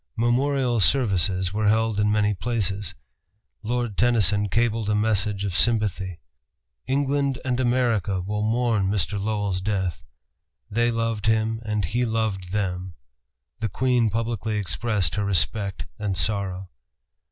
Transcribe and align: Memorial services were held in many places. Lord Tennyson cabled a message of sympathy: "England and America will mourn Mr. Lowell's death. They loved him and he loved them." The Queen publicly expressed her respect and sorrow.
Memorial 0.17 0.79
services 0.79 1.53
were 1.53 1.67
held 1.67 1.99
in 1.99 2.11
many 2.11 2.33
places. 2.33 2.95
Lord 3.61 3.97
Tennyson 3.99 4.49
cabled 4.49 4.89
a 4.89 4.95
message 4.95 5.45
of 5.45 5.55
sympathy: 5.55 6.19
"England 6.87 7.37
and 7.45 7.59
America 7.59 8.19
will 8.19 8.41
mourn 8.41 8.87
Mr. 8.89 9.21
Lowell's 9.23 9.61
death. 9.61 10.03
They 10.71 10.89
loved 10.89 11.27
him 11.27 11.61
and 11.63 11.85
he 11.85 12.03
loved 12.03 12.51
them." 12.51 12.95
The 13.59 13.69
Queen 13.69 14.09
publicly 14.09 14.57
expressed 14.57 15.13
her 15.13 15.23
respect 15.23 15.85
and 15.99 16.17
sorrow. 16.17 16.71